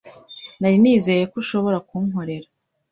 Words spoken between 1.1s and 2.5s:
ko ushobora kunkorera.